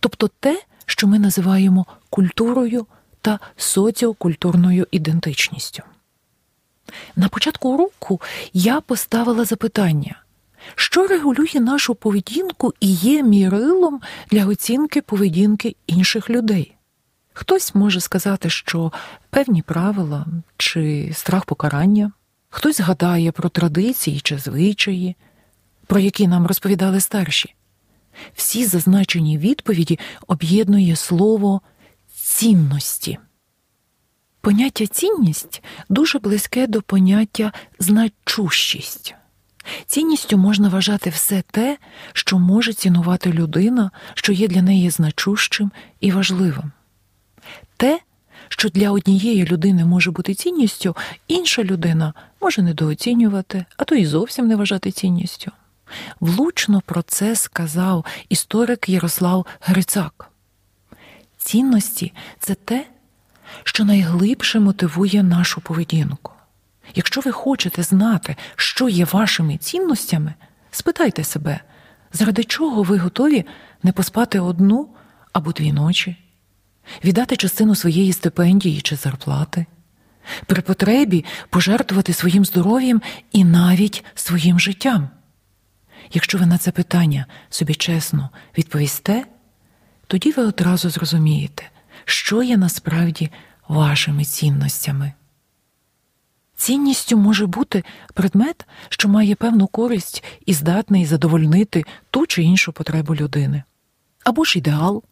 тобто 0.00 0.30
те, 0.40 0.62
що 0.86 1.06
ми 1.06 1.18
називаємо 1.18 1.86
культурою 2.10 2.86
та 3.20 3.38
соціокультурною 3.56 4.86
ідентичністю. 4.90 5.82
На 7.16 7.28
початку 7.28 7.68
уроку 7.68 8.20
я 8.52 8.80
поставила 8.80 9.44
запитання, 9.44 10.22
що 10.74 11.06
регулює 11.06 11.60
нашу 11.60 11.94
поведінку 11.94 12.72
і 12.80 12.92
є 12.92 13.22
мірилом 13.22 14.00
для 14.30 14.46
оцінки 14.46 15.02
поведінки 15.02 15.76
інших 15.86 16.30
людей. 16.30 16.74
Хтось 17.32 17.74
може 17.74 18.00
сказати, 18.00 18.50
що 18.50 18.92
певні 19.30 19.62
правила 19.62 20.26
чи 20.56 21.10
страх 21.14 21.44
покарання, 21.44 22.12
хтось 22.50 22.76
згадає 22.76 23.32
про 23.32 23.48
традиції 23.48 24.20
чи 24.20 24.38
звичаї, 24.38 25.16
про 25.86 26.00
які 26.00 26.28
нам 26.28 26.46
розповідали 26.46 27.00
старші. 27.00 27.54
Всі 28.34 28.66
зазначені 28.66 29.38
відповіді 29.38 29.98
об'єднує 30.26 30.96
слово 30.96 31.60
цінності. 32.14 33.18
Поняття 34.40 34.86
цінність 34.86 35.62
дуже 35.88 36.18
близьке 36.18 36.66
до 36.66 36.82
поняття 36.82 37.52
значущість. 37.78 39.14
Цінністю 39.86 40.38
можна 40.38 40.68
вважати 40.68 41.10
все 41.10 41.42
те, 41.50 41.78
що 42.12 42.38
може 42.38 42.72
цінувати 42.72 43.32
людина, 43.32 43.90
що 44.14 44.32
є 44.32 44.48
для 44.48 44.62
неї 44.62 44.90
значущим 44.90 45.70
і 46.00 46.10
важливим. 46.10 46.72
Те, 47.76 48.00
що 48.48 48.68
для 48.68 48.90
однієї 48.90 49.44
людини 49.44 49.84
може 49.84 50.10
бути 50.10 50.34
цінністю, 50.34 50.96
інша 51.28 51.64
людина 51.64 52.14
може 52.40 52.62
недооцінювати, 52.62 53.64
а 53.76 53.84
то 53.84 53.94
й 53.94 54.06
зовсім 54.06 54.46
не 54.46 54.56
вважати 54.56 54.90
цінністю. 54.90 55.52
Влучно 56.20 56.82
про 56.86 57.02
це 57.02 57.36
сказав 57.36 58.04
історик 58.28 58.88
Ярослав 58.88 59.46
Грицак. 59.60 60.30
Цінності 61.36 62.12
це 62.38 62.54
те, 62.54 62.86
що 63.62 63.84
найглибше 63.84 64.60
мотивує 64.60 65.22
нашу 65.22 65.60
поведінку. 65.60 66.32
Якщо 66.94 67.20
ви 67.20 67.32
хочете 67.32 67.82
знати, 67.82 68.36
що 68.56 68.88
є 68.88 69.04
вашими 69.04 69.56
цінностями, 69.56 70.34
спитайте 70.70 71.24
себе, 71.24 71.60
заради 72.12 72.44
чого 72.44 72.82
ви 72.82 72.98
готові 72.98 73.44
не 73.82 73.92
поспати 73.92 74.40
одну 74.40 74.88
або 75.32 75.52
дві 75.52 75.72
ночі, 75.72 76.16
віддати 77.04 77.36
частину 77.36 77.74
своєї 77.74 78.12
стипендії 78.12 78.80
чи 78.80 78.96
зарплати, 78.96 79.66
при 80.46 80.62
потребі 80.62 81.24
пожертвувати 81.50 82.12
своїм 82.12 82.44
здоров'ям 82.44 83.02
і 83.32 83.44
навіть 83.44 84.04
своїм 84.14 84.60
життям. 84.60 85.08
Якщо 86.12 86.38
ви 86.38 86.46
на 86.46 86.58
це 86.58 86.70
питання 86.70 87.26
собі 87.50 87.74
чесно 87.74 88.30
відповісте, 88.58 89.24
тоді 90.06 90.30
ви 90.30 90.42
одразу 90.42 90.90
зрозумієте, 90.90 91.70
що 92.04 92.42
є 92.42 92.56
насправді 92.56 93.30
вашими 93.68 94.24
цінностями. 94.24 95.12
Цінністю 96.56 97.16
може 97.16 97.46
бути 97.46 97.84
предмет, 98.14 98.66
що 98.88 99.08
має 99.08 99.34
певну 99.34 99.66
користь 99.66 100.24
і 100.46 100.54
здатний 100.54 101.06
задовольнити 101.06 101.84
ту 102.10 102.26
чи 102.26 102.42
іншу 102.42 102.72
потребу 102.72 103.14
людини, 103.14 103.62
або 104.24 104.44
ж 104.44 104.58
ідеал, 104.58 105.02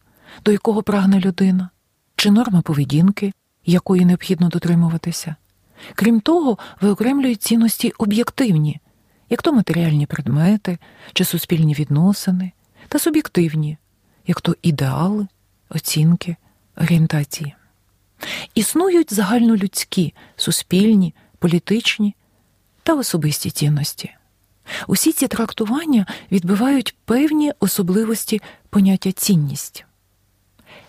до 0.45 0.51
якого 0.51 0.83
прагне 0.83 1.19
людина, 1.19 1.69
чи 2.15 2.31
норма 2.31 2.61
поведінки, 2.61 3.33
якої 3.65 4.05
необхідно 4.05 4.49
дотримуватися. 4.49 5.35
Крім 5.95 6.19
того, 6.19 6.57
виокремлюють 6.81 7.41
цінності 7.41 7.93
об'єктивні, 7.97 8.79
як 9.33 9.41
то 9.41 9.53
матеріальні 9.53 10.05
предмети 10.05 10.77
чи 11.13 11.25
суспільні 11.25 11.73
відносини, 11.73 12.51
та 12.87 12.99
суб'єктивні, 12.99 13.77
як 14.27 14.41
то 14.41 14.55
ідеали, 14.61 15.27
оцінки, 15.69 16.35
орієнтації. 16.77 17.55
Існують 18.55 19.13
загальнолюдські, 19.13 20.13
суспільні, 20.35 21.13
політичні 21.39 22.15
та 22.83 22.93
особисті 22.93 23.51
цінності. 23.51 24.11
Усі 24.87 25.11
ці 25.11 25.27
трактування 25.27 26.05
відбивають 26.31 26.95
певні 27.05 27.51
особливості 27.59 28.41
поняття 28.69 29.11
цінність. 29.11 29.85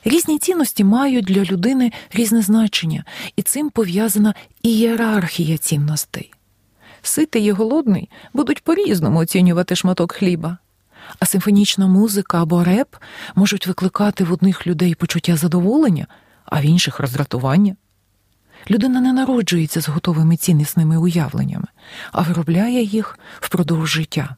Різні 0.04 0.38
цінності 0.38 0.84
мають 0.84 1.24
для 1.24 1.44
людини 1.44 1.92
різне 2.12 2.42
значення, 2.42 3.04
і 3.36 3.42
цим 3.42 3.70
пов'язана 3.70 4.34
ієрархія 4.62 5.58
цінностей. 5.58 6.33
Ситий 7.06 7.44
і 7.44 7.50
голодний 7.50 8.10
будуть 8.32 8.64
по-різному 8.64 9.18
оцінювати 9.18 9.76
шматок 9.76 10.12
хліба, 10.12 10.58
а 11.18 11.26
симфонічна 11.26 11.86
музика 11.86 12.42
або 12.42 12.64
реп 12.64 12.96
можуть 13.34 13.66
викликати 13.66 14.24
в 14.24 14.32
одних 14.32 14.66
людей 14.66 14.94
почуття 14.94 15.36
задоволення, 15.36 16.06
а 16.44 16.60
в 16.60 16.64
інших 16.64 17.00
роздратування. 17.00 17.76
Людина 18.70 19.00
не 19.00 19.12
народжується 19.12 19.80
з 19.80 19.88
готовими 19.88 20.36
ціннісними 20.36 20.96
уявленнями, 20.96 21.66
а 22.12 22.22
виробляє 22.22 22.82
їх 22.82 23.18
впродовж 23.40 23.90
життя. 23.90 24.36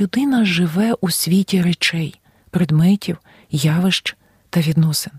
Людина 0.00 0.44
живе 0.44 0.94
у 1.00 1.10
світі 1.10 1.62
речей, 1.62 2.20
предметів, 2.50 3.18
явищ 3.50 4.16
та 4.50 4.60
відносин. 4.60 5.12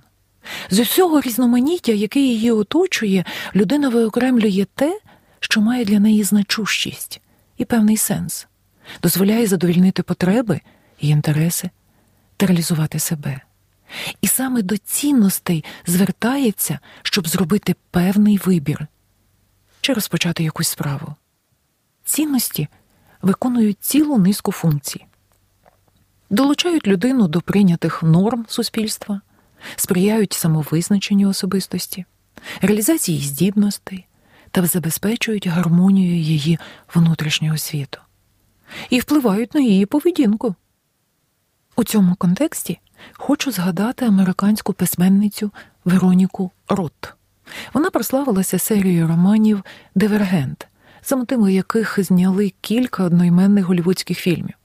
З 0.70 0.80
усього 0.80 1.22
різноманіття, 1.22 1.92
яке 1.92 2.20
її 2.20 2.51
оточує, 2.51 3.25
людина 3.56 3.90
виокремлює 3.90 4.66
те, 4.75 5.00
що 5.41 5.62
має 5.62 5.86
для 5.86 6.00
неї 6.00 6.24
значущість 6.24 7.21
і 7.57 7.65
певний 7.65 7.98
сенс, 7.98 8.48
дозволяє 9.03 9.48
задовільнити 9.48 10.03
потреби 10.03 10.62
і 11.00 11.07
інтереси 11.07 11.69
та 12.38 12.45
реалізувати 12.45 13.00
себе. 13.00 13.41
І 14.21 14.27
саме 14.27 14.62
до 14.62 14.77
цінностей 14.77 15.63
звертається, 15.86 16.79
щоб 17.01 17.27
зробити 17.27 17.75
певний 17.91 18.38
вибір 18.38 18.88
чи 19.81 19.93
розпочати 19.93 20.43
якусь 20.43 20.67
справу. 20.67 21.15
Цінності 22.03 22.67
виконують 23.21 23.77
цілу 23.81 24.18
низку 24.18 24.51
функцій, 24.51 25.05
долучають 26.29 26.87
людину 26.87 27.27
до 27.27 27.42
прийнятих 27.42 28.03
норм 28.03 28.46
суспільства, 28.50 29.22
сприяють 29.75 30.33
самовизначенню 30.33 31.29
особистості, 31.29 32.05
реалізації 32.61 33.20
здібностей 33.20 34.07
та 34.51 34.66
забезпечують 34.66 35.48
гармонію 35.48 36.16
її 36.16 36.59
внутрішнього 36.96 37.57
світу 37.57 38.00
і 38.90 39.00
впливають 39.00 39.53
на 39.53 39.61
її 39.61 39.85
поведінку. 39.85 40.55
У 41.75 41.83
цьому 41.83 42.16
контексті 42.16 42.79
хочу 43.14 43.51
згадати 43.51 44.05
американську 44.05 44.74
письменницю 44.74 45.51
Вероніку 45.85 46.51
Рот. 46.70 47.14
Вона 47.74 47.90
прославилася 47.90 48.59
серією 48.59 49.07
романів 49.07 49.64
Дивергент, 49.96 50.68
за 51.03 51.16
мотиви 51.16 51.53
яких 51.53 52.03
зняли 52.03 52.53
кілька 52.61 53.03
одноіменних 53.03 53.66
голівудських 53.66 54.20
фільмів. 54.20 54.55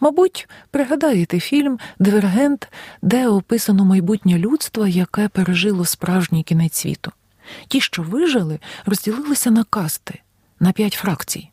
Мабуть, 0.00 0.48
пригадаєте 0.70 1.40
фільм 1.40 1.78
Дивергент, 1.98 2.68
де 3.02 3.28
описано 3.28 3.84
майбутнє 3.84 4.38
людство, 4.38 4.86
яке 4.86 5.28
пережило 5.28 5.84
справжній 5.84 6.42
кінець 6.42 6.76
світу. 6.76 7.12
Ті, 7.68 7.80
що 7.80 8.02
вижили, 8.02 8.58
розділилися 8.86 9.50
на 9.50 9.64
касти, 9.64 10.20
на 10.60 10.72
п'ять 10.72 10.92
фракцій, 10.92 11.50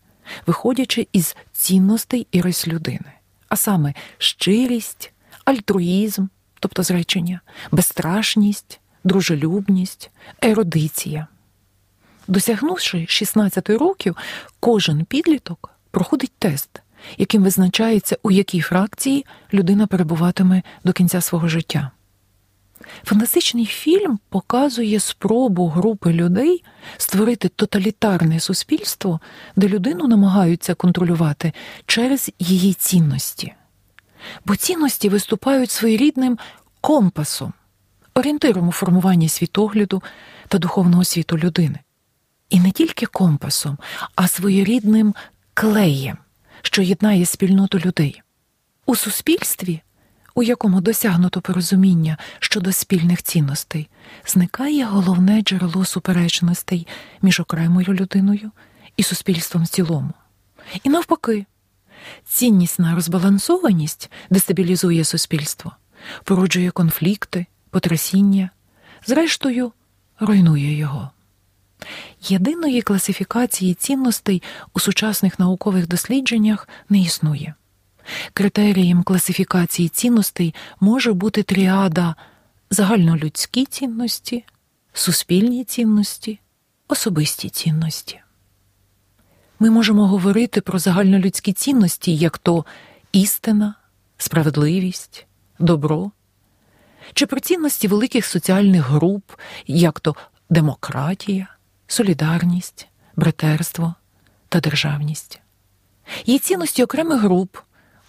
виходячи 0.47 1.08
із 1.13 1.36
цінностей 1.51 2.27
і 2.32 2.41
рис 2.41 2.67
людини, 2.67 3.12
а 3.49 3.56
саме 3.56 3.93
щирість, 4.17 5.12
альтруїзм, 5.45 6.27
тобто 6.60 6.84
зречення, 6.84 7.41
безстрашність, 7.71 8.79
дружелюбність, 9.03 10.12
еродиція. 10.41 11.27
Досягнувши 12.27 13.06
16 13.08 13.69
років, 13.69 14.17
кожен 14.60 15.06
підліток 15.06 15.69
проходить 15.91 16.32
тест, 16.39 16.82
яким 17.17 17.43
визначається, 17.43 18.17
у 18.23 18.32
якій 18.32 18.62
фракції 18.62 19.25
людина 19.53 19.88
перебуватиме 19.88 20.63
до 20.84 20.93
кінця 20.93 21.21
свого 21.21 21.47
життя. 21.47 21.91
Фантастичний 23.04 23.65
фільм 23.65 24.19
показує 24.30 25.00
спробу 25.00 25.67
групи 25.67 26.13
людей 26.13 26.63
створити 26.98 27.50
тоталітарне 27.50 28.39
суспільство, 28.39 29.19
де 29.56 29.67
людину 29.67 30.08
намагаються 30.08 30.74
контролювати 30.74 31.54
через 31.86 32.32
її 32.39 32.74
цінності. 32.74 33.54
Бо 34.46 34.56
цінності 34.56 35.10
виступають 35.10 35.72
своєрідним 35.72 36.38
компасом, 36.82 37.54
орієнтиром 38.15 38.67
у 38.67 38.72
формуванні 38.72 39.30
світогляду 39.30 40.04
та 40.48 40.58
духовного 40.58 41.04
світу 41.04 41.38
людини. 41.38 41.80
І 42.50 42.60
не 42.60 42.72
тільки 42.72 43.06
компасом, 43.06 43.78
а 44.15 44.28
своєрідним 44.28 45.15
клеєм, 45.54 46.17
що 46.62 46.82
єднає 46.82 47.26
спільноту 47.26 47.80
людей. 47.80 48.22
У 48.86 48.96
суспільстві, 48.96 49.82
у 50.36 50.43
якому 50.43 50.82
досягнуто 50.82 51.41
порозуміння 51.41 52.17
щодо 52.39 52.72
спільних 52.72 53.24
цінностей, 53.24 53.89
зникає 54.26 54.86
головне 54.86 55.41
джерело 55.41 55.86
суперечностей 55.86 56.88
між 57.22 57.39
окремою 57.39 57.93
людиною 57.93 58.52
і 58.98 59.04
суспільством 59.04 59.63
в 59.63 59.67
цілому. 59.67 60.13
І 60.84 60.89
навпаки, 60.89 61.46
ціннісна 62.26 62.96
розбалансованість 62.96 64.12
дестабілізує 64.30 65.04
суспільство, 65.04 65.72
породжує 66.24 66.72
конфлікти, 66.72 67.46
потрясіння, 67.69 68.50
зрештою, 69.06 69.72
руйнує 70.19 70.78
його. 70.78 71.10
Єдиної 72.22 72.82
класифікації 72.82 73.74
цінностей 73.74 74.43
у 74.74 74.80
сучасних 74.80 75.39
наукових 75.39 75.88
дослідженнях 75.88 76.69
не 76.89 77.00
існує. 77.00 77.54
Критерієм 78.33 79.03
класифікації 79.03 79.89
цінностей 79.89 80.55
може 80.79 81.13
бути 81.13 81.43
тріада 81.43 82.15
загальнолюдські 82.69 83.65
цінності, 83.65 84.45
суспільні 84.93 85.63
цінності, 85.63 86.39
особисті 86.87 87.49
цінності. 87.49 88.19
Ми 89.59 89.69
можемо 89.69 90.07
говорити 90.07 90.61
про 90.61 90.79
загальнолюдські 90.79 91.53
цінності, 91.53 92.15
як 92.15 92.37
то 92.37 92.65
істина, 93.11 93.75
справедливість, 94.17 95.25
добро, 95.59 96.11
чи 97.13 97.25
про 97.25 97.39
цінності 97.39 97.87
великих 97.87 98.25
соціальних 98.25 98.85
груп, 98.85 99.31
як 99.67 99.99
то 99.99 100.15
демократія, 100.49 101.47
солідарність, 101.87 102.87
братерство 103.15 103.95
та 104.49 104.59
державність. 104.59 105.41
Є 106.25 106.39
цінності 106.39 106.83
окремих 106.83 107.21
груп, 107.21 107.57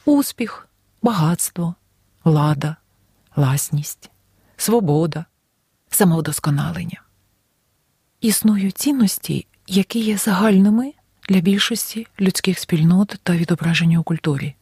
успіх, 0.05 0.69
багатство, 1.03 1.75
влада, 2.25 2.77
власність, 3.37 4.11
свобода, 4.57 5.25
самовдосконалення. 5.90 7.03
Існують 8.21 8.79
цінності, 8.79 9.47
які 9.67 10.01
є 10.01 10.17
загальними 10.17 10.93
для 11.29 11.40
більшості 11.40 12.07
людських 12.21 12.59
спільнот 12.59 13.21
та 13.23 13.37
відображення 13.37 13.99
у 13.99 14.03
культурі. 14.03 14.55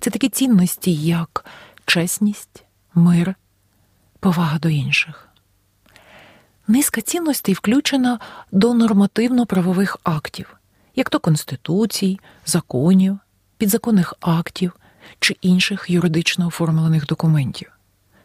Це 0.00 0.10
такі 0.10 0.28
цінності, 0.28 0.94
як 0.94 1.44
чесність, 1.86 2.64
мир, 2.94 3.34
повага 4.20 4.58
до 4.58 4.68
інших. 4.68 5.28
Низка 6.68 7.00
цінностей 7.00 7.54
включена 7.54 8.18
до 8.52 8.74
нормативно-правових 8.74 9.96
актів, 10.02 10.56
як 10.96 11.10
то 11.10 11.20
конституцій, 11.20 12.20
законів, 12.46 13.18
підзаконних 13.58 14.14
актів 14.20 14.72
чи 15.18 15.36
інших 15.40 15.90
юридично 15.90 16.46
оформлених 16.46 17.06
документів. 17.06 17.72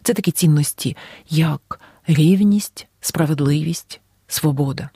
Це 0.04 0.14
такі 0.14 0.32
цінності, 0.32 0.98
як 1.30 1.80
рівність, 2.08 2.88
справедливість, 3.02 4.02
свобода. 4.28 4.90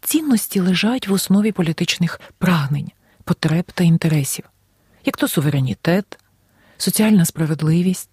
Цінності 0.00 0.60
лежать 0.60 1.08
в 1.08 1.12
основі 1.12 1.52
політичних 1.52 2.20
прагнень, 2.38 2.90
потреб 3.24 3.72
та 3.72 3.84
інтересів, 3.84 4.44
як 5.04 5.16
то 5.16 5.28
суверенітет, 5.28 6.18
соціальна 6.78 7.24
справедливість 7.24 8.10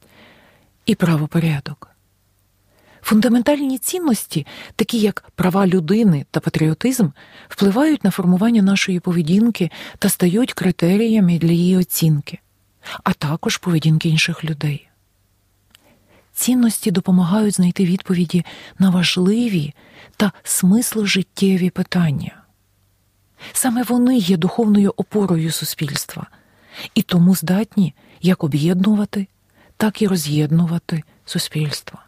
і 0.85 0.95
правопорядок. 0.95 1.90
Фундаментальні 3.01 3.77
цінності, 3.77 4.47
такі 4.75 4.99
як 4.99 5.31
права 5.35 5.67
людини 5.67 6.25
та 6.31 6.39
патріотизм, 6.39 7.09
впливають 7.49 8.03
на 8.03 8.11
формування 8.11 8.61
нашої 8.61 8.99
поведінки 8.99 9.71
та 9.99 10.09
стають 10.09 10.53
критеріями 10.53 11.37
для 11.37 11.51
її 11.51 11.77
оцінки, 11.77 12.39
а 13.03 13.13
також 13.13 13.57
поведінки 13.57 14.09
інших 14.09 14.43
людей. 14.43 14.87
Цінності 16.33 16.91
допомагають 16.91 17.55
знайти 17.55 17.85
відповіді 17.85 18.45
на 18.79 18.89
важливі 18.89 19.73
та 20.17 20.31
смисложиттєві 20.43 21.69
питання. 21.69 22.43
Саме 23.53 23.83
вони 23.83 24.17
є 24.17 24.37
духовною 24.37 24.93
опорою 24.97 25.51
суспільства 25.51 26.27
і 26.95 27.01
тому 27.01 27.35
здатні 27.35 27.93
як 28.21 28.43
об'єднувати, 28.43 29.27
так 29.77 30.01
і 30.01 30.07
роз'єднувати 30.07 31.03
суспільство. 31.25 31.99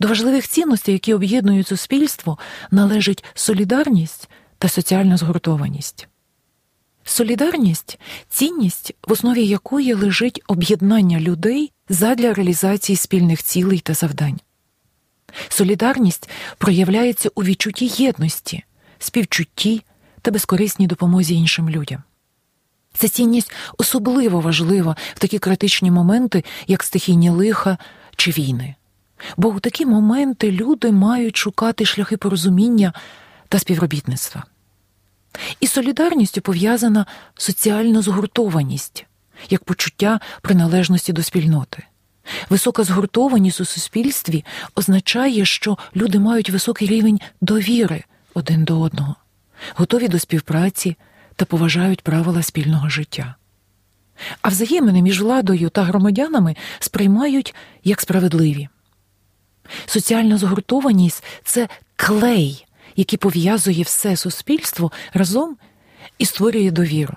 До 0.00 0.08
важливих 0.08 0.48
цінностей, 0.48 0.92
які 0.92 1.14
об'єднують 1.14 1.68
суспільство, 1.68 2.38
належить 2.70 3.24
солідарність 3.34 4.28
та 4.58 4.68
соціальна 4.68 5.16
згуртованість. 5.16 6.08
Солідарність 7.04 7.98
цінність, 8.28 8.94
в 9.08 9.12
основі 9.12 9.46
якої 9.46 9.94
лежить 9.94 10.42
об'єднання 10.46 11.20
людей 11.20 11.72
задля 11.88 12.34
реалізації 12.34 12.96
спільних 12.96 13.42
цілей 13.42 13.78
та 13.78 13.94
завдань. 13.94 14.40
Солідарність 15.48 16.28
проявляється 16.58 17.30
у 17.34 17.44
відчутті 17.44 17.86
єдності, 17.86 18.64
співчутті 18.98 19.82
та 20.22 20.30
безкорисній 20.30 20.86
допомозі 20.86 21.34
іншим 21.34 21.70
людям. 21.70 22.02
Ця 22.94 23.08
цінність 23.08 23.52
особливо 23.78 24.40
важлива 24.40 24.96
в 25.14 25.18
такі 25.18 25.38
критичні 25.38 25.90
моменти, 25.90 26.44
як 26.66 26.82
стихійні 26.82 27.30
лиха 27.30 27.78
чи 28.16 28.30
війни. 28.30 28.74
Бо 29.36 29.48
у 29.48 29.60
такі 29.60 29.86
моменти 29.86 30.52
люди 30.52 30.92
мають 30.92 31.36
шукати 31.36 31.84
шляхи 31.84 32.16
порозуміння 32.16 32.92
та 33.48 33.58
співробітництва. 33.58 34.44
І 35.60 35.66
солідарністю 35.66 36.40
пов'язана 36.40 37.06
соціальна 37.34 38.02
згуртованість 38.02 39.06
як 39.50 39.64
почуття 39.64 40.20
приналежності 40.42 41.12
до 41.12 41.22
спільноти. 41.22 41.82
Висока 42.50 42.84
згуртованість 42.84 43.60
у 43.60 43.64
суспільстві 43.64 44.44
означає, 44.74 45.44
що 45.44 45.78
люди 45.96 46.18
мають 46.18 46.50
високий 46.50 46.88
рівень 46.88 47.20
довіри 47.40 48.04
один 48.34 48.64
до 48.64 48.80
одного, 48.80 49.16
готові 49.74 50.08
до 50.08 50.18
співпраці 50.18 50.96
та 51.36 51.44
поважають 51.44 52.02
правила 52.02 52.42
спільного 52.42 52.88
життя. 52.88 53.34
А 54.42 54.48
взаємини 54.48 55.02
між 55.02 55.22
владою 55.22 55.68
та 55.68 55.82
громадянами 55.82 56.56
сприймають 56.78 57.54
як 57.84 58.00
справедливі. 58.00 58.68
Соціальна 59.86 60.38
згуртованість 60.38 61.24
це 61.44 61.68
клей, 61.96 62.66
який 62.96 63.18
пов'язує 63.18 63.82
все 63.82 64.16
суспільство 64.16 64.92
разом 65.12 65.56
і 66.18 66.24
створює 66.24 66.70
довіру, 66.70 67.14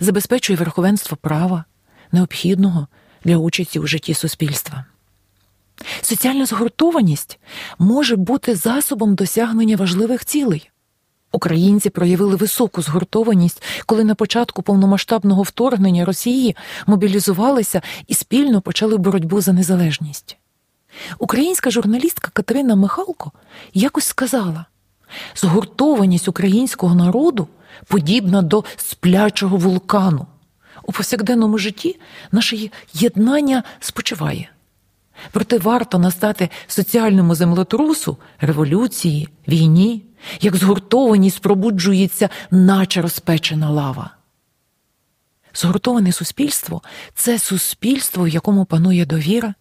забезпечує 0.00 0.56
верховенство 0.56 1.16
права, 1.16 1.64
необхідного 2.12 2.86
для 3.24 3.36
участі 3.36 3.78
у 3.78 3.86
житті 3.86 4.14
суспільства. 4.14 4.84
Соціальна 6.02 6.46
згуртованість 6.46 7.38
може 7.78 8.16
бути 8.16 8.56
засобом 8.56 9.14
досягнення 9.14 9.76
важливих 9.76 10.24
цілей. 10.24 10.70
Українці 11.32 11.90
проявили 11.90 12.36
високу 12.36 12.82
згуртованість, 12.82 13.62
коли 13.86 14.04
на 14.04 14.14
початку 14.14 14.62
повномасштабного 14.62 15.42
вторгнення 15.42 16.04
Росії 16.04 16.56
мобілізувалися 16.86 17.82
і 18.06 18.14
спільно 18.14 18.60
почали 18.60 18.96
боротьбу 18.96 19.40
за 19.40 19.52
незалежність. 19.52 20.38
Українська 21.18 21.70
журналістка 21.70 22.30
Катерина 22.34 22.76
Михалко 22.76 23.32
якось 23.74 24.06
сказала: 24.06 24.66
згуртованість 25.34 26.28
українського 26.28 26.94
народу 26.94 27.48
подібна 27.86 28.42
до 28.42 28.64
сплячого 28.76 29.56
вулкану. 29.56 30.26
У 30.84 30.92
повсякденному 30.92 31.58
житті 31.58 32.00
наше 32.32 32.70
єднання 32.94 33.62
спочиває. 33.80 34.50
Проте 35.30 35.58
варто 35.58 35.98
настати 35.98 36.50
соціальному 36.66 37.34
землетрусу, 37.34 38.16
революції, 38.40 39.28
війні, 39.48 40.04
як 40.40 40.56
згуртованість 40.56 41.40
пробуджується, 41.40 42.28
наче 42.50 43.02
розпечена 43.02 43.70
лава. 43.70 44.10
Згуртоване 45.54 46.12
суспільство 46.12 46.82
це 47.14 47.38
суспільство, 47.38 48.24
в 48.24 48.28
якому 48.28 48.64
панує 48.64 49.06
довіра, 49.06 49.54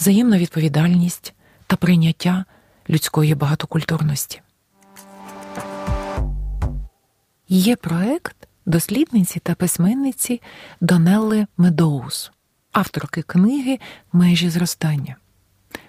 взаємна 0.00 0.38
відповідальність 0.38 1.34
та 1.66 1.76
прийняття 1.76 2.44
людської 2.90 3.34
багатокультурності. 3.34 4.40
Є 7.48 7.76
проект 7.76 8.36
дослідниці 8.66 9.40
та 9.40 9.54
письменниці 9.54 10.40
Донелли 10.80 11.46
Медоуз, 11.56 12.32
авторки 12.72 13.22
книги 13.22 13.78
Межі 14.12 14.50
зростання. 14.50 15.16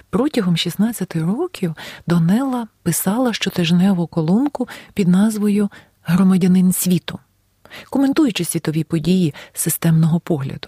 Протягом 0.09 0.57
16 0.57 1.15
років 1.15 1.75
Донелла 2.07 2.67
писала 2.83 3.33
щотижневу 3.33 4.07
колонку 4.07 4.67
під 4.93 5.07
назвою 5.07 5.69
Громадянин 6.03 6.73
світу, 6.73 7.19
коментуючи 7.89 8.45
світові 8.45 8.83
події 8.83 9.33
системного 9.53 10.19
погляду. 10.19 10.67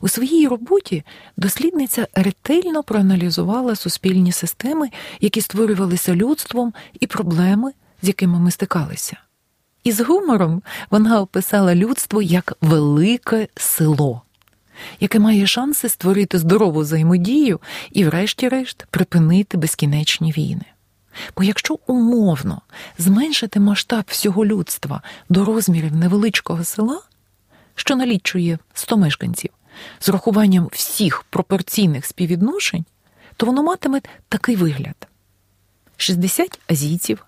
У 0.00 0.08
своїй 0.08 0.48
роботі 0.48 1.04
дослідниця 1.36 2.06
ретельно 2.14 2.82
проаналізувала 2.82 3.76
суспільні 3.76 4.32
системи, 4.32 4.90
які 5.20 5.40
створювалися 5.40 6.14
людством, 6.14 6.74
і 7.00 7.06
проблеми, 7.06 7.72
з 8.02 8.08
якими 8.08 8.38
ми 8.38 8.50
стикалися. 8.50 9.16
І 9.84 9.92
з 9.92 10.00
гумором 10.00 10.62
вона 10.90 11.20
описала 11.20 11.74
людство 11.74 12.22
як 12.22 12.52
велике 12.60 13.48
село, 13.56 14.22
яке 15.00 15.18
має 15.18 15.46
шанси 15.46 15.88
створити 15.88 16.38
здорову 16.38 16.80
взаємодію 16.80 17.60
і, 17.92 18.04
врешті-решт, 18.04 18.86
припинити 18.90 19.58
безкінечні 19.58 20.32
війни. 20.32 20.64
Бо 21.36 21.42
якщо 21.42 21.78
умовно 21.86 22.62
зменшити 22.98 23.60
масштаб 23.60 24.04
всього 24.06 24.46
людства 24.46 25.02
до 25.28 25.44
розмірів 25.44 25.96
невеличкого 25.96 26.64
села, 26.64 27.00
що 27.74 27.96
налічує 27.96 28.58
100 28.74 28.96
мешканців, 28.96 29.50
з 29.98 30.08
урахуванням 30.08 30.68
всіх 30.72 31.22
пропорційних 31.22 32.06
співвідношень, 32.06 32.84
то 33.36 33.46
воно 33.46 33.62
матиме 33.62 34.00
такий 34.28 34.56
вигляд: 34.56 35.08
60 35.96 36.60
азійців, 36.70 37.26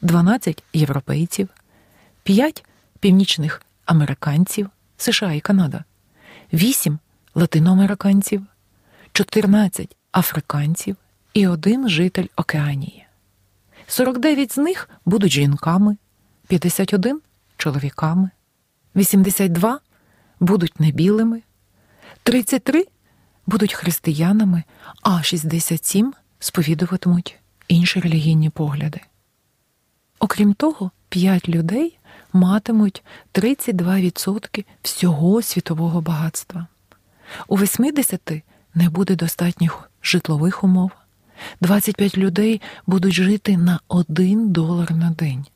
12 0.00 0.62
європейців, 0.72 1.48
5 2.22 2.64
північних 3.00 3.62
американців, 3.84 4.70
США 4.96 5.32
і 5.32 5.40
Канада, 5.40 5.84
8 6.52 6.98
латиноамериканців, 7.34 8.46
14 9.12 9.96
африканців 10.12 10.96
і 11.34 11.46
один 11.46 11.88
житель 11.88 12.26
Океанії. 12.36 13.06
49 13.86 14.52
з 14.52 14.58
них 14.58 14.90
будуть 15.04 15.32
жінками, 15.32 15.96
51 16.46 17.20
чоловіками, 17.56 18.30
82 18.96 19.80
будуть 20.40 20.80
небілими, 20.80 21.42
33 22.22 22.86
будуть 23.46 23.74
християнами, 23.74 24.64
а 25.02 25.22
67 25.22 26.14
сповідуватимуть 26.38 27.38
інші 27.68 28.00
релігійні 28.00 28.50
погляди. 28.50 29.00
Окрім 30.18 30.54
того, 30.54 30.90
5 31.08 31.48
людей 31.48 31.98
матимуть 32.32 33.04
32% 33.34 34.64
всього 34.82 35.42
світового 35.42 36.00
багатства. 36.00 36.66
У 37.48 37.56
80 37.58 38.42
не 38.74 38.90
буде 38.90 39.16
достатніх 39.16 39.90
житлових 40.02 40.64
умов. 40.64 40.90
25 41.60 42.18
людей 42.18 42.60
будуть 42.86 43.14
жити 43.14 43.56
на 43.56 43.80
1 43.88 44.52
долар 44.52 44.92
на 44.92 45.10
день, 45.10 45.46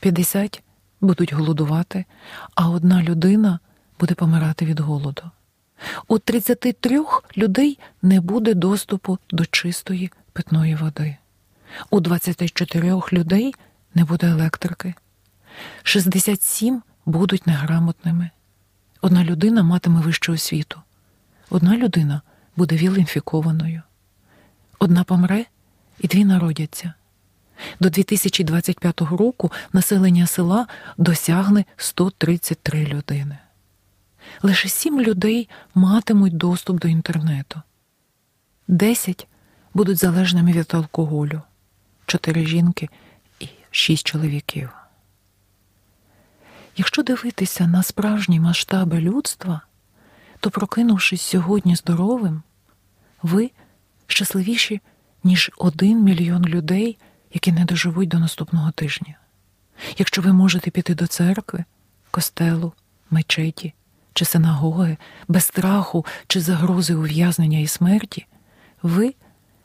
50 0.00 0.62
будуть 1.00 1.32
голодувати, 1.32 2.04
а 2.54 2.70
одна 2.70 3.02
людина 3.02 3.58
буде 4.00 4.14
помирати 4.14 4.64
від 4.64 4.80
голоду. 4.80 5.22
У 6.08 6.18
33 6.18 7.04
людей 7.36 7.78
не 8.02 8.20
буде 8.20 8.54
доступу 8.54 9.18
до 9.30 9.46
чистої 9.46 10.10
питної 10.32 10.74
води. 10.74 11.16
У 11.90 12.00
24 12.00 13.00
людей 13.12 13.54
не 13.94 14.04
буде 14.04 14.26
електрики, 14.26 14.94
67 15.82 16.82
будуть 17.06 17.46
неграмотними. 17.46 18.30
Одна 19.00 19.24
людина 19.24 19.62
матиме 19.62 20.00
вищу 20.00 20.32
освіту, 20.32 20.80
одна 21.50 21.76
людина 21.76 22.22
буде 22.56 22.76
віл-інфікованою, 22.76 23.82
одна 24.78 25.04
помре 25.04 25.44
і 26.00 26.08
дві 26.08 26.24
народяться. 26.24 26.94
До 27.80 27.90
2025 27.90 29.00
року 29.00 29.52
населення 29.72 30.26
села 30.26 30.66
досягне 30.96 31.64
133 31.76 32.86
людини. 32.86 33.38
Лише 34.42 34.68
сім 34.68 35.00
людей 35.00 35.48
матимуть 35.74 36.36
доступ 36.36 36.80
до 36.80 36.88
інтернету, 36.88 37.62
10 38.68 39.26
будуть 39.74 39.98
залежними 39.98 40.52
від 40.52 40.74
алкоголю, 40.74 41.42
4 42.06 42.46
жінки 42.46 42.88
і 43.40 43.48
6 43.70 44.06
чоловіків. 44.06 44.70
Якщо 46.76 47.02
дивитися 47.02 47.66
на 47.66 47.82
справжні 47.82 48.40
масштаби 48.40 49.00
людства, 49.00 49.60
то, 50.40 50.50
прокинувшись 50.50 51.22
сьогодні 51.22 51.76
здоровим, 51.76 52.42
ви 53.22 53.50
щасливіші, 54.06 54.80
ніж 55.24 55.50
один 55.56 56.02
мільйон 56.02 56.44
людей, 56.44 56.98
які 57.32 57.52
не 57.52 57.64
доживуть 57.64 58.08
до 58.08 58.18
наступного 58.18 58.70
тижня. 58.70 59.14
Якщо 59.98 60.22
ви 60.22 60.32
можете 60.32 60.70
піти 60.70 60.94
до 60.94 61.06
церкви, 61.06 61.64
костелу, 62.10 62.72
мечеті 63.10 63.74
чи 64.14 64.24
синагоги 64.24 64.96
без 65.28 65.44
страху 65.44 66.06
чи 66.26 66.40
загрози 66.40 66.94
ув'язнення 66.94 67.58
і 67.58 67.66
смерті, 67.66 68.26
ви 68.82 69.14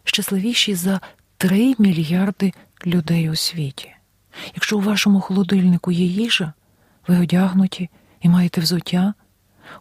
щасливіші 0.03 0.75
за 0.75 1.01
3 1.37 1.75
мільярди 1.79 2.53
людей 2.85 3.29
у 3.29 3.35
світі. 3.35 3.95
Якщо 4.55 4.77
у 4.77 4.81
вашому 4.81 5.21
холодильнику 5.21 5.91
є 5.91 6.05
їжа, 6.05 6.53
ви 7.07 7.19
одягнуті 7.19 7.89
і 8.21 8.29
маєте 8.29 8.61
взуття, 8.61 9.13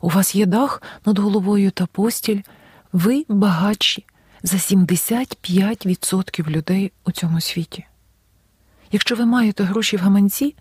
у 0.01 0.09
вас 0.09 0.35
є 0.35 0.47
дах 0.47 0.83
над 1.07 1.19
головою 1.19 1.71
та 1.71 1.87
постіль, 1.87 2.41
ви 2.93 3.25
багатші 3.29 4.07
за 4.43 4.57
75% 4.57 6.51
людей 6.51 6.93
у 7.05 7.13
цьому 7.13 7.41
світі. 7.41 7.87
Якщо 8.93 9.15
ви 9.15 9.27
маєте 9.27 9.65
гроші 9.65 9.97
в 9.97 10.01
гаманці, 10.01 10.55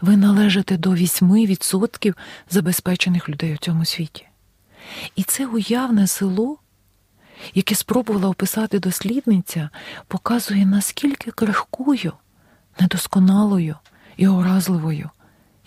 ви 0.00 0.16
належите 0.16 0.76
до 0.76 0.90
8% 0.90 2.14
забезпечених 2.50 3.28
людей 3.28 3.54
у 3.54 3.56
цьому 3.56 3.84
світі. 3.84 4.26
І 5.16 5.22
це 5.22 5.46
уявне 5.46 6.06
село, 6.06 6.58
яке 7.54 7.74
спробувала 7.74 8.28
описати 8.28 8.78
дослідниця, 8.78 9.70
показує, 10.08 10.66
наскільки 10.66 11.30
крихкою, 11.30 12.12
недосконалою 12.80 13.76
і 14.16 14.28
уразливою 14.28 15.10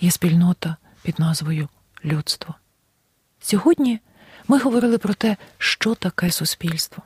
є 0.02 0.12
спільнота 0.12 0.76
під 1.04 1.20
назвою 1.20 1.70
людство. 2.06 2.56
Сьогодні 3.40 4.00
ми 4.48 4.60
говорили 4.60 4.98
про 4.98 5.14
те, 5.14 5.38
що 5.58 5.96
таке 5.96 6.32
суспільство, 6.32 7.04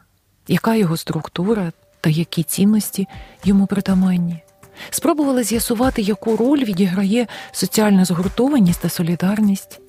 яка 0.48 0.76
його 0.76 0.98
структура 0.98 1.72
та 2.02 2.10
які 2.10 2.44
цінності 2.44 3.08
йому 3.44 3.68
притаманні. 3.68 4.44
Спробували 4.90 5.44
з'ясувати, 5.44 6.02
яку 6.02 6.38
роль 6.38 6.64
відіграє 6.64 7.28
соціальна 7.52 8.06
згуртованість 8.06 8.82
та 8.82 8.90
солідарність. 8.90 9.80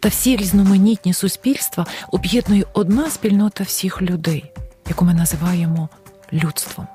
Та 0.00 0.08
всі 0.08 0.36
різноманітні 0.36 1.14
суспільства 1.14 1.86
об'єднує 2.12 2.64
одна 2.72 3.10
спільнота 3.10 3.64
всіх 3.64 4.02
людей, 4.02 4.44
яку 4.88 5.04
ми 5.04 5.14
називаємо 5.14 5.88
людством. 6.32 6.86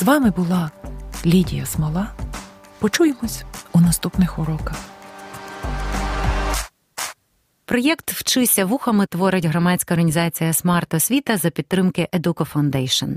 З 0.00 0.02
вами 0.02 0.30
була 0.30 0.70
Лідія 1.26 1.66
Смола. 1.66 2.12
Почуємось 2.78 3.44
у 3.72 3.80
наступних 3.80 4.38
уроках. 4.38 4.76
Проєкт 7.64 8.12
Вчися 8.12 8.64
вухами 8.64 9.06
творить 9.06 9.44
громадська 9.44 9.94
організація 9.94 10.52
Смарт 10.52 10.94
Освіта 10.94 11.36
за 11.36 11.50
підтримки 11.50 12.08
Educo 12.12 12.52
Foundation. 12.52 13.14